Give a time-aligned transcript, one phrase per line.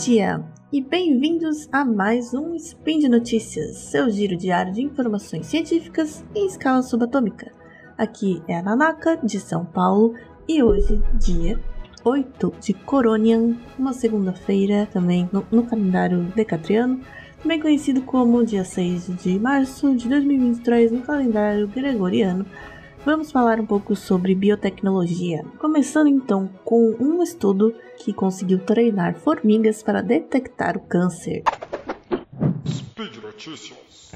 [0.00, 0.42] dia
[0.72, 6.46] e bem-vindos a mais um Spin de Notícias, seu giro diário de informações científicas em
[6.46, 7.52] escala subatômica.
[7.98, 10.14] Aqui é a Nanaka, de São Paulo,
[10.48, 11.60] e hoje, dia
[12.02, 17.02] 8 de Coronian, uma segunda-feira também no, no, calendário decatriano,
[17.42, 22.46] também conhecido como dia 6 de março de 2023 no calendário gregoriano.
[23.02, 29.82] Vamos falar um pouco sobre biotecnologia, começando então com um estudo que conseguiu treinar formigas
[29.82, 31.42] para detectar o câncer.
[32.66, 34.10] Speed Notícias.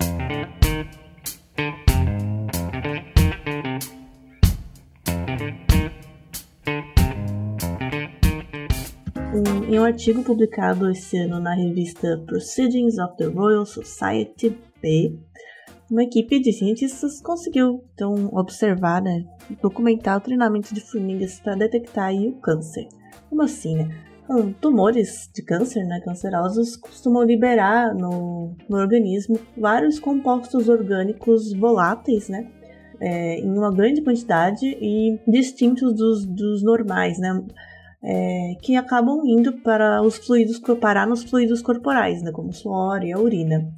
[9.66, 15.19] Em um artigo publicado esse ano na revista Proceedings of the Royal Society B,
[15.91, 19.25] uma equipe de cientistas conseguiu então observar, né,
[19.61, 22.89] documentar o treinamento de formigas para detectar aí, o câncer.
[23.28, 23.89] Como assim, né?
[24.25, 32.30] Então, tumores de câncer, né, cancerosos, costumam liberar no, no organismo vários compostos orgânicos voláteis,
[32.30, 32.51] né,
[33.01, 37.45] é, em uma grande quantidade e distintos dos, dos normais, né,
[38.03, 43.12] é, que acabam indo para os fluidos, parar nos fluidos corporais, né, como suor e
[43.12, 43.70] a urina.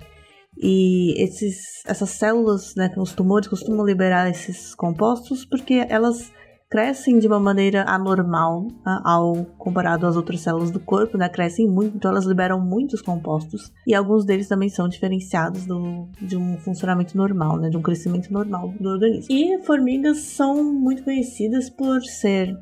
[0.58, 6.32] E esses, essas células, né, os tumores costumam liberar esses compostos porque elas
[6.68, 11.28] crescem de uma maneira anormal né, ao comparado às outras células do corpo, né?
[11.28, 16.36] Crescem muito, então elas liberam muitos compostos e alguns deles também são diferenciados do, de
[16.36, 17.68] um funcionamento normal, né?
[17.68, 19.27] De um crescimento normal do organismo.
[19.30, 22.56] E formigas são muito conhecidas por ser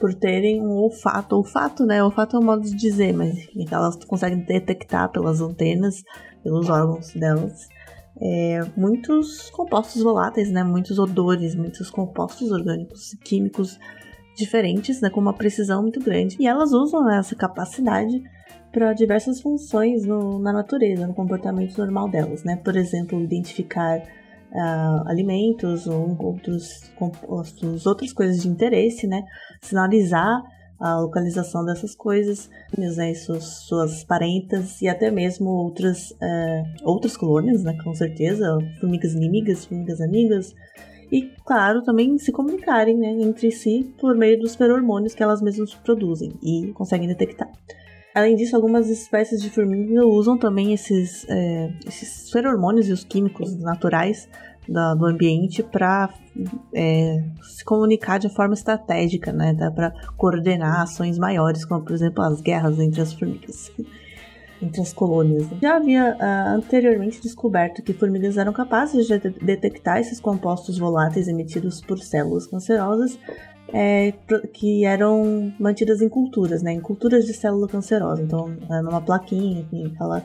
[0.00, 2.02] por terem um olfato, olfato, né?
[2.02, 6.02] Olfato é um modo de dizer, mas elas conseguem detectar pelas antenas
[6.42, 7.68] pelos órgãos delas.
[8.18, 10.64] É, muitos compostos voláteis, né?
[10.64, 13.78] Muitos odores, muitos compostos orgânicos e químicos
[14.34, 15.10] diferentes, né?
[15.10, 16.36] Com uma precisão muito grande.
[16.40, 18.22] E elas usam essa capacidade
[18.72, 22.56] para diversas funções no, na natureza, no comportamento normal delas, né?
[22.56, 24.02] Por exemplo, identificar
[24.52, 29.22] uh, alimentos ou outros compostos, outras coisas de interesse, né?
[29.60, 30.42] Sinalizar
[30.80, 37.62] a localização dessas coisas, né, suas, suas parentas e até mesmo outras, é, outras colônias,
[37.62, 40.54] né, com certeza, formigas inimigas, formigas amigas,
[41.12, 45.74] e claro, também se comunicarem né, entre si por meio dos feromônios que elas mesmas
[45.74, 47.50] produzem e conseguem detectar.
[48.14, 53.56] Além disso, algumas espécies de formiga usam também esses, é, esses feromônios e os químicos
[53.56, 54.28] naturais
[54.68, 56.10] da, do ambiente para
[56.74, 59.54] é, se comunicar de forma estratégica, né?
[59.54, 63.70] Dá para coordenar ações maiores, como por exemplo as guerras entre as formigas,
[64.60, 65.46] entre as colônias.
[65.62, 71.80] Já havia uh, anteriormente descoberto que formigas eram capazes de detectar esses compostos voláteis emitidos
[71.80, 73.18] por células cancerosas
[73.72, 74.12] é,
[74.52, 76.72] que eram mantidas em culturas, né?
[76.72, 78.22] Em culturas de célula cancerosa.
[78.22, 80.24] Então, é numa plaquinha que fala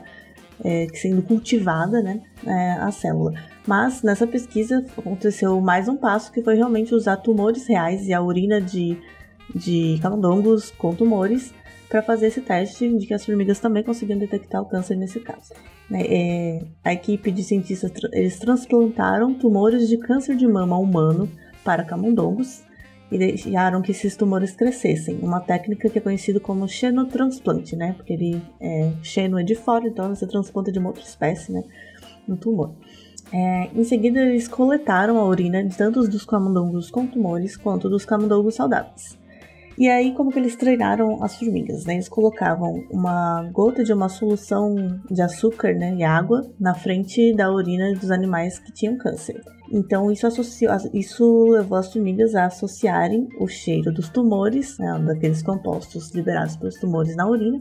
[0.64, 2.20] é, sendo cultivada, né?
[2.46, 3.34] É, a célula.
[3.66, 8.22] Mas nessa pesquisa aconteceu mais um passo que foi realmente usar tumores reais e a
[8.22, 8.98] urina de,
[9.54, 11.52] de camundongos com tumores
[11.88, 15.52] para fazer esse teste de que as formigas também conseguiam detectar o câncer nesse caso.
[15.88, 21.30] Né, é, a equipe de cientistas eles transplantaram tumores de câncer de mama humano
[21.64, 22.64] para camundongos
[23.10, 25.18] e deixaram que esses tumores crescessem.
[25.22, 27.94] Uma técnica que é conhecida como xenotransplante, né?
[27.96, 31.62] Porque ele é, xeno é de fora, então você transplanta de uma outra espécie, né?
[32.26, 32.74] No tumor.
[33.32, 38.04] É, em seguida, eles coletaram a urina de tanto dos camundongos com tumores quanto dos
[38.04, 39.18] camundongos saudáveis.
[39.78, 41.94] E aí, como que eles treinaram as formigas, né?
[41.94, 44.74] Eles colocavam uma gota de uma solução
[45.10, 49.38] de açúcar né, e água na frente da urina dos animais que tinham câncer.
[49.70, 55.42] Então, isso, associou, isso levou as formigas a associarem o cheiro dos tumores, né, daqueles
[55.42, 57.60] compostos liberados pelos tumores na urina,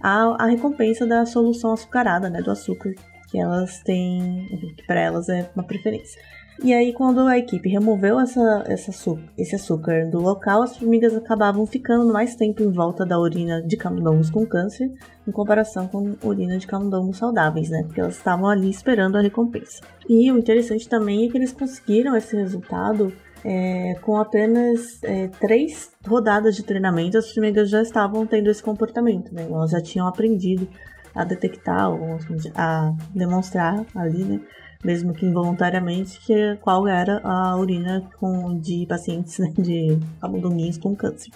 [0.00, 2.92] à, à recompensa da solução açucarada, né, do açúcar
[3.30, 4.46] que elas têm,
[4.76, 6.20] que para elas é uma preferência.
[6.62, 8.90] E aí, quando a equipe removeu essa, essa
[9.36, 13.76] esse açúcar do local, as formigas acabavam ficando mais tempo em volta da urina de
[13.76, 14.92] camundongos com câncer,
[15.26, 17.84] em comparação com urina de camundongos saudáveis, né?
[17.84, 19.82] Porque elas estavam ali esperando a recompensa.
[20.08, 23.12] E o interessante também é que eles conseguiram esse resultado
[23.44, 29.32] é, com apenas é, três rodadas de treinamento, as formigas já estavam tendo esse comportamento,
[29.32, 29.46] né?
[29.48, 30.68] Elas já tinham aprendido
[31.14, 32.18] a detectar ou
[32.56, 34.40] a demonstrar ali, né?
[34.84, 40.94] Mesmo que involuntariamente, que qual era a urina com, de pacientes né, de camundonguinhos com
[40.94, 41.32] câncer.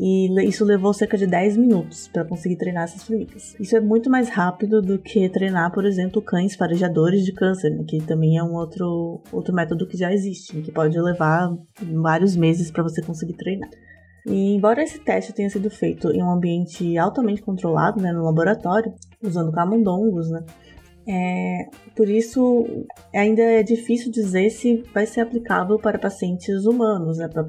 [0.00, 3.56] E isso levou cerca de 10 minutos para conseguir treinar essas formigas.
[3.58, 7.82] Isso é muito mais rápido do que treinar, por exemplo, cães farejadores de câncer, né,
[7.82, 12.70] que também é um outro, outro método que já existe, que pode levar vários meses
[12.70, 13.68] para você conseguir treinar.
[14.24, 18.94] E embora esse teste tenha sido feito em um ambiente altamente controlado, né, no laboratório,
[19.20, 20.44] usando camundongos, né,
[21.08, 22.66] é, por isso,
[23.14, 27.42] ainda é difícil dizer se vai ser aplicável para pacientes humanos, né, para,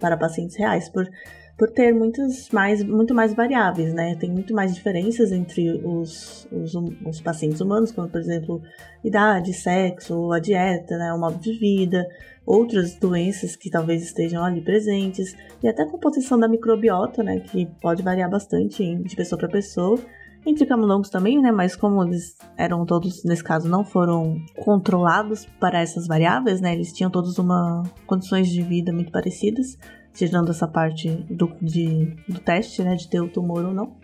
[0.00, 1.08] para pacientes reais, por,
[1.56, 4.16] por ter muitas mais, muito mais variáveis, né?
[4.16, 6.74] Tem muito mais diferenças entre os, os,
[7.06, 8.60] os pacientes humanos, como, por exemplo,
[9.04, 12.04] idade, sexo, a dieta, né, o modo de vida,
[12.44, 17.66] outras doenças que talvez estejam ali presentes, e até a composição da microbiota, né, que
[17.80, 20.00] pode variar bastante de pessoa para pessoa
[20.46, 21.50] entre camundongos também, né?
[21.50, 26.74] Mas como eles eram todos, nesse caso, não foram controlados para essas variáveis, né?
[26.74, 29.78] Eles tinham todos uma condições de vida muito parecidas,
[30.12, 32.94] tirando essa parte do, de, do teste, né?
[32.94, 33.96] De ter o tumor ou não.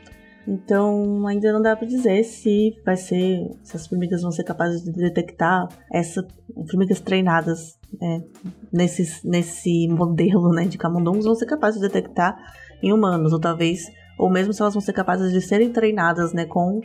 [0.49, 4.83] Então, ainda não dá para dizer se vai ser, se as formigas vão ser capazes
[4.83, 6.25] de detectar essas
[6.69, 8.25] formigas treinadas né,
[8.73, 12.37] nesse, nesse modelo né, de camundongos vão ser capazes de detectar
[12.83, 13.85] em humanos, ou talvez
[14.21, 16.83] ou mesmo se elas vão ser capazes de serem treinadas né, com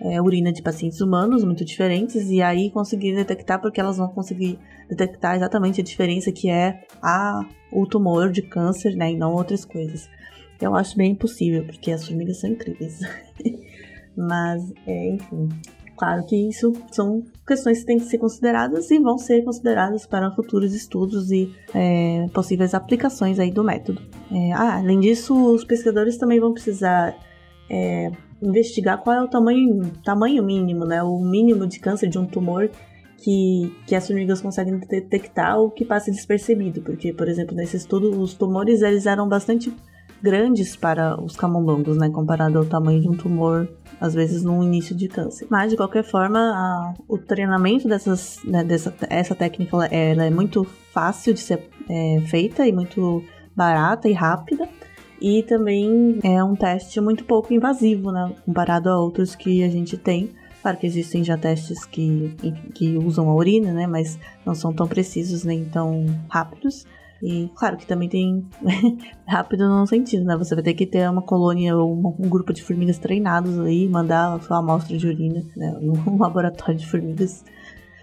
[0.00, 4.56] é, urina de pacientes humanos muito diferentes e aí conseguir detectar porque elas vão conseguir
[4.88, 7.40] detectar exatamente a diferença que é a,
[7.72, 10.08] o tumor de câncer né, e não outras coisas.
[10.60, 13.00] Eu acho bem impossível porque as formigas são incríveis.
[14.16, 15.48] Mas, é, enfim,
[15.96, 20.30] claro que isso são questões que têm que ser consideradas e vão ser consideradas para
[20.30, 24.02] futuros estudos e é, possíveis aplicações aí do método.
[24.30, 27.16] É, ah, além disso, os pesquisadores também vão precisar
[27.70, 28.10] é,
[28.42, 32.70] investigar qual é o tamanho, tamanho mínimo, né, o mínimo de câncer de um tumor
[33.18, 38.20] que, que as formigas conseguem detectar ou que passe despercebido, porque, por exemplo, nesse estudo,
[38.20, 39.72] os tumores eles eram bastante
[40.22, 43.68] grandes para os camundongos, né, comparado ao tamanho de um tumor
[44.00, 45.46] às vezes no início de câncer.
[45.50, 50.64] Mas de qualquer forma, a, o treinamento dessas, né, dessa essa técnica ela é muito
[50.92, 53.24] fácil de ser é, feita e muito
[53.54, 54.68] barata e rápida.
[55.20, 59.96] E também é um teste muito pouco invasivo, né, comparado a outros que a gente
[59.96, 60.30] tem.
[60.60, 62.34] Claro que existem já testes que,
[62.74, 66.84] que usam a urina, né, mas não são tão precisos nem tão rápidos.
[67.22, 68.46] E claro que também tem
[69.26, 70.36] rápido no sentido, né?
[70.36, 74.40] Você vai ter que ter uma colônia ou um, grupo de formigas treinados aí, mandar
[74.42, 77.44] sua amostra de urina né, num laboratório de formigas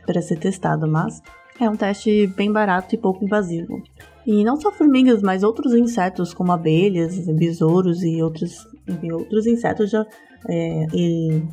[0.06, 1.22] para ser testado, mas
[1.60, 3.82] é um teste bem barato e pouco invasivo.
[4.26, 9.90] E não só formigas, mas outros insetos como abelhas, besouros e outros, enfim, outros insetos
[9.92, 10.06] já
[10.50, 11.44] é, e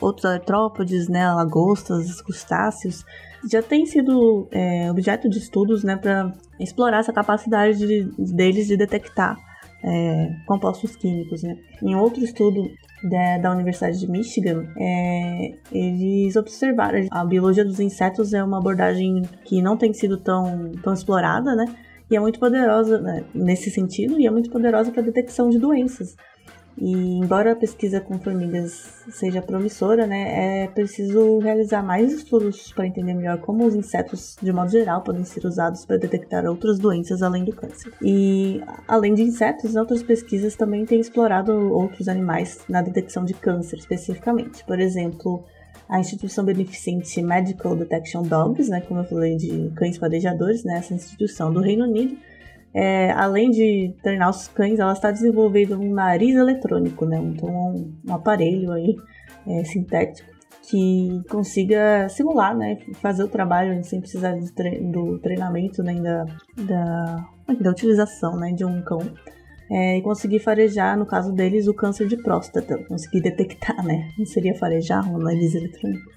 [0.00, 3.04] outros artrópodes, né, lagostas, crustáceos,
[3.50, 8.76] já tem sido é, objeto de estudos né, para explorar essa capacidade de, deles de
[8.76, 9.36] detectar
[9.84, 11.42] é, compostos químicos.
[11.42, 11.56] Né?
[11.82, 12.68] Em outro estudo
[13.04, 19.22] da, da Universidade de Michigan, é, eles observaram a biologia dos insetos é uma abordagem
[19.44, 21.66] que não tem sido tão, tão explorada, né?
[22.08, 25.58] E é muito poderosa né, nesse sentido, e é muito poderosa para a detecção de
[25.58, 26.14] doenças.
[26.78, 32.86] E embora a pesquisa com formigas seja promissora, né, é preciso realizar mais estudos para
[32.86, 37.22] entender melhor como os insetos, de modo geral, podem ser usados para detectar outras doenças
[37.22, 37.92] além do câncer.
[38.02, 43.78] E além de insetos, outras pesquisas também têm explorado outros animais na detecção de câncer
[43.78, 44.62] especificamente.
[44.64, 45.44] Por exemplo,
[45.88, 50.92] a instituição beneficente Medical Detection Dogs, né, como eu falei de cães farejadores, né, essa
[50.92, 52.16] instituição do Reino Unido
[52.76, 57.16] é, além de treinar os cães, ela está desenvolvendo um nariz eletrônico, né?
[57.16, 58.94] Então, um, um aparelho aí
[59.46, 60.28] é, sintético
[60.68, 62.76] que consiga simular, né?
[62.96, 67.26] Fazer o trabalho sem precisar tre do treinamento nem da, da,
[67.58, 69.00] da utilização né, de um cão.
[69.70, 72.76] É, e conseguir farejar, no caso deles, o câncer de próstata.
[72.84, 74.10] Conseguir detectar, né?
[74.18, 76.10] Não seria farejar um nariz eletrônico.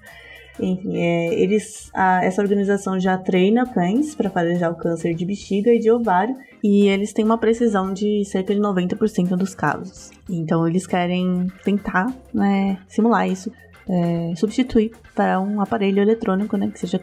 [0.60, 5.72] Enfim, é, eles, a, essa organização já treina cães para farejar o câncer de bexiga
[5.72, 10.10] e de ovário e eles têm uma precisão de cerca de 90% dos casos.
[10.28, 13.50] Então eles querem tentar né, simular isso,
[13.88, 17.00] é, substituir para um aparelho eletrônico, né, que seja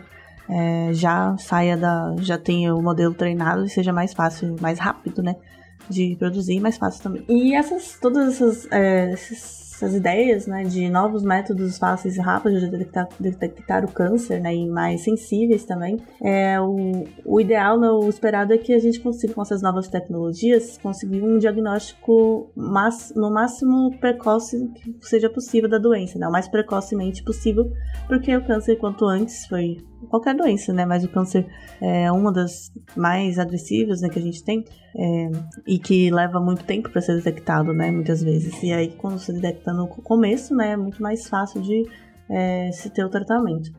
[0.49, 5.21] é, já saia da, já tenha o modelo treinado e seja mais fácil, mais rápido,
[5.21, 5.35] né,
[5.89, 7.25] de produzir, mais fácil também.
[7.27, 12.61] E essas, todas essas, é, esses essas ideias né, de novos métodos fáceis e rápidos
[12.61, 17.87] de detectar, detectar o câncer né, e mais sensíveis também, é, o, o ideal, né,
[17.89, 23.13] o esperado é que a gente consiga, com essas novas tecnologias, conseguir um diagnóstico mas,
[23.15, 27.71] no máximo precoce que seja possível da doença, né, o mais precocemente possível,
[28.07, 29.77] porque o câncer, quanto antes, foi
[30.09, 30.85] qualquer doença, né?
[30.85, 31.45] Mas o câncer
[31.81, 34.63] é uma das mais agressivas né, que a gente tem
[34.95, 35.31] é,
[35.65, 37.91] e que leva muito tempo para ser detectado, né?
[37.91, 38.61] Muitas vezes.
[38.63, 40.71] E aí, quando se detecta no começo, né?
[40.71, 41.85] É muito mais fácil de
[42.29, 43.71] é, se ter o tratamento.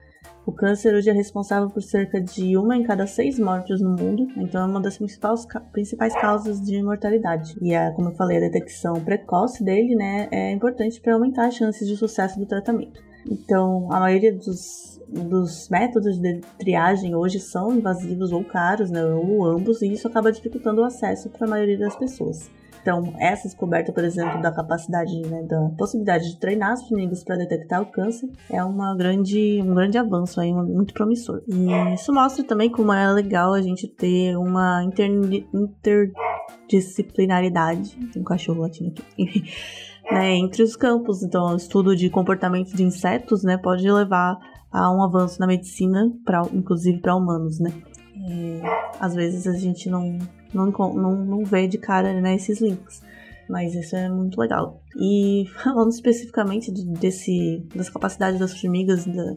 [0.48, 4.26] O câncer hoje é responsável por cerca de uma em cada seis mortes no mundo,
[4.34, 7.54] então é uma das principais, principais causas de mortalidade.
[7.60, 11.54] E, a, como eu falei, a detecção precoce dele né, é importante para aumentar as
[11.54, 13.07] chances de sucesso do tratamento.
[13.30, 19.44] Então, a maioria dos, dos métodos de triagem hoje são invasivos ou caros, né, ou
[19.44, 22.50] ambos, e isso acaba dificultando o acesso para a maioria das pessoas.
[22.80, 27.37] Então, essa descoberta, por exemplo, da capacidade, né, da possibilidade de treinar as formigas para
[27.37, 31.42] detectar o câncer é uma grande, um grande avanço aí, muito promissor.
[31.47, 35.11] E isso mostra também como é legal a gente ter uma inter,
[35.52, 39.02] interdisciplinaridade, tem um cachorro latino aqui,
[40.10, 41.22] né, entre os campos.
[41.22, 44.38] Então, o estudo de comportamento de insetos, né, pode levar
[44.70, 47.72] a um avanço na medicina, pra, inclusive para humanos, né.
[48.16, 48.60] E,
[49.00, 50.18] às vezes a gente não
[50.52, 53.02] não, não, não vê de cara né, esses links.
[53.48, 54.82] Mas isso é muito legal.
[55.00, 59.36] E falando especificamente de, desse, das capacidades das formigas, da,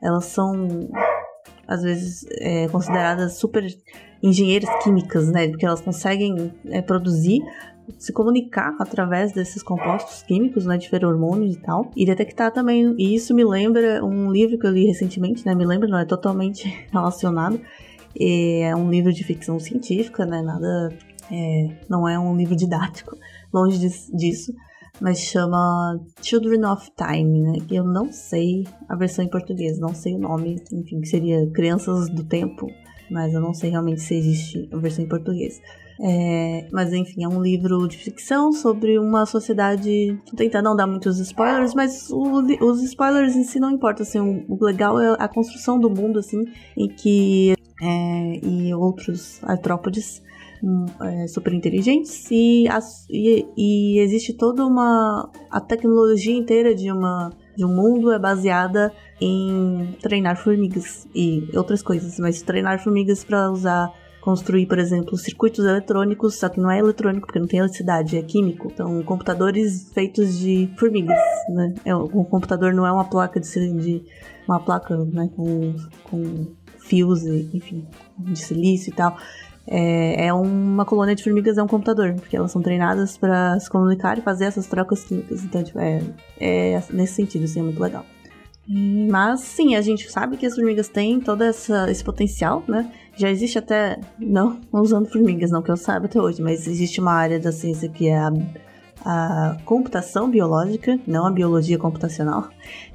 [0.00, 0.88] elas são
[1.66, 3.64] às vezes é, consideradas super
[4.22, 5.48] engenheiras químicas, né?
[5.48, 7.40] Porque elas conseguem é, produzir,
[7.98, 10.76] se comunicar através desses compostos químicos, né?
[10.76, 11.90] De feromônios e tal.
[11.96, 12.94] E detectar também.
[12.98, 15.54] E isso me lembra um livro que eu li recentemente, né?
[15.54, 17.60] Me lembra, não é totalmente relacionado
[18.18, 20.42] é um livro de ficção científica, né?
[20.42, 20.92] Nada.
[21.30, 23.16] É, não é um livro didático,
[23.52, 23.78] longe
[24.12, 24.52] disso.
[25.00, 27.58] Mas chama Children of Time, né?
[27.70, 32.10] Eu não sei a versão em português, não sei o nome, enfim, que seria Crianças
[32.10, 32.66] do Tempo,
[33.10, 35.60] mas eu não sei realmente se existe a versão em português.
[36.02, 40.18] É, mas enfim, é um livro de ficção sobre uma sociedade.
[40.26, 44.02] Vou tentar não dar muitos spoilers, mas o, os spoilers em si não importam.
[44.02, 46.44] Assim, o, o, legal é a construção do mundo, assim,
[46.76, 50.29] em que é, e outros artrópodes hum,
[51.02, 57.30] é, super inteligentes e, as, e, e, existe toda uma a tecnologia inteira de uma
[57.56, 63.50] de um mundo é baseada em treinar formigas e outras coisas, mas treinar formigas para
[63.50, 68.18] usar construir, por exemplo, circuitos eletrônicos, só que não é eletrônico porque não tem eletricidade,
[68.18, 68.68] é químico.
[68.72, 71.74] Então, computadores feitos de formigas, né?
[71.84, 74.04] É, o computador não é uma placa de,
[74.46, 75.74] uma placa, né, com,
[76.04, 76.46] com
[76.80, 77.86] fios, enfim,
[78.18, 79.16] de silício e tal.
[79.72, 83.70] É, é, uma colônia de formigas, é um computador, porque elas são treinadas para se
[83.70, 85.44] comunicar e fazer essas trocas químicas.
[85.44, 86.02] Então, tipo, é,
[86.40, 88.04] é nesse sentido, assim, é muito legal.
[88.68, 92.92] Mas sim, a gente sabe que as formigas têm todo essa, esse potencial, né?
[93.16, 97.12] Já existe até, não usando formigas, não que eu saiba até hoje, mas existe uma
[97.12, 98.32] área da ciência que é a,
[99.04, 102.48] a computação biológica, não a biologia computacional.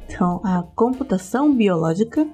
[0.08, 2.28] Então, a computação biológica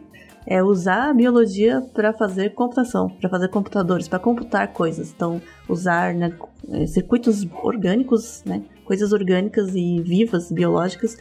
[0.46, 5.12] é usar a biologia para fazer computação, para fazer computadores, para computar coisas.
[5.12, 6.34] Então, usar né,
[6.70, 11.18] é, circuitos orgânicos, né, coisas orgânicas e vivas, biológicas,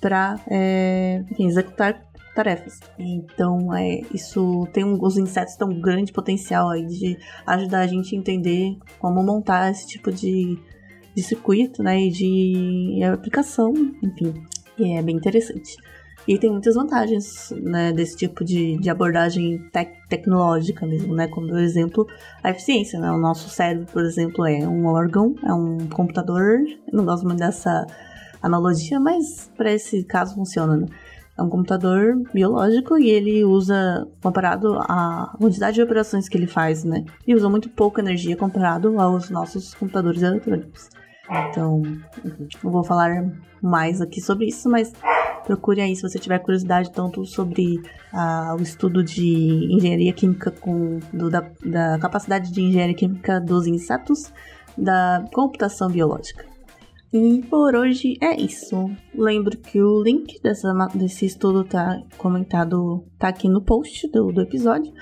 [0.00, 2.04] para é, executar
[2.34, 2.80] tarefas.
[2.98, 7.86] Então, é, isso tem um, os insetos têm um grande potencial aí de ajudar a
[7.86, 10.58] gente a entender como montar esse tipo de,
[11.14, 14.34] de circuito, né, e de aplicação, enfim,
[14.78, 15.76] e é bem interessante.
[16.26, 21.48] E tem muitas vantagens, né, desse tipo de, de abordagem tec tecnológica mesmo, né, como,
[21.48, 22.06] por exemplo,
[22.42, 26.96] a eficiência, né, o nosso cérebro, por exemplo, é um órgão, é um computador, eu
[26.96, 27.86] não gosto muito dessa
[28.42, 30.86] analogia, mas para esse caso funciona, né?
[31.38, 36.82] É um computador biológico e ele usa, comparado à quantidade de operações que ele faz,
[36.82, 37.04] né?
[37.26, 40.88] Ele usa muito pouca energia comparado aos nossos computadores eletrônicos.
[41.30, 41.82] Então,
[42.62, 44.92] não vou falar mais aqui sobre isso, mas
[45.44, 47.80] procure aí se você tiver curiosidade tanto sobre
[48.12, 53.66] ah, o estudo de engenharia química com do, da, da capacidade de engenharia química dos
[53.66, 54.32] insetos,
[54.76, 56.44] da computação biológica.
[57.12, 58.90] E por hoje é isso.
[59.14, 64.42] Lembro que o link dessa, desse estudo tá comentado, tá aqui no post do, do
[64.42, 64.92] episódio.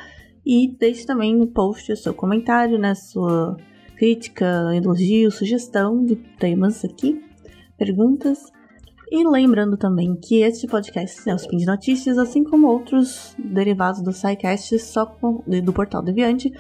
[0.47, 2.95] E deixe também no post o seu comentário, né?
[2.95, 3.57] Sua
[4.05, 7.25] crítica, elogio, sugestão de temas aqui,
[7.79, 8.53] perguntas.
[9.11, 14.03] E lembrando também que este podcast é o Spin de Notícias, assim como outros derivados
[14.03, 16.53] do SciCast só com, do Portal Deviante,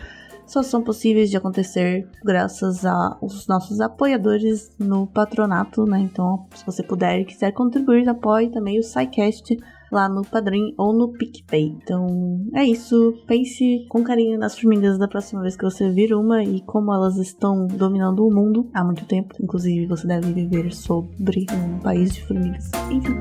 [0.46, 6.00] só são possíveis de acontecer graças aos nossos apoiadores no patronato, né?
[6.00, 9.54] Então, se você puder e quiser contribuir, apoie também o SciCast
[9.91, 11.76] lá no Padrim ou no PicPay.
[11.83, 13.14] Então é isso.
[13.26, 17.17] Pense com carinho nas formigas da próxima vez que você vir uma e como elas
[17.17, 19.35] estão dominando o mundo há muito tempo.
[19.41, 22.71] Inclusive, você deve viver sobre um país de formigas.
[22.91, 23.14] Enfim.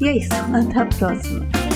[0.00, 0.32] E é isso.
[0.34, 1.75] Até a próxima.